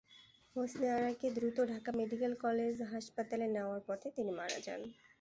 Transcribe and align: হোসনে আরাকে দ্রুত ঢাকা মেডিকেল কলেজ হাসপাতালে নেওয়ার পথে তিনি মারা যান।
হোসনে 0.55 0.87
আরাকে 0.97 1.27
দ্রুত 1.31 1.57
ঢাকা 1.71 1.91
মেডিকেল 1.99 2.33
কলেজ 2.43 2.75
হাসপাতালে 2.93 3.45
নেওয়ার 3.55 3.81
পথে 3.87 4.07
তিনি 4.17 4.31
মারা 4.39 4.59
যান। 4.65 4.81